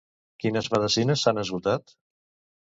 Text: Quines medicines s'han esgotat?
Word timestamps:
Quines 0.43 0.69
medicines 0.75 1.27
s'han 1.27 1.43
esgotat? 1.43 1.95